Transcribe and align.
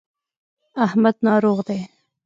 احمد 0.85 1.15
ناروغ 1.25 1.59
دی. 1.67 1.79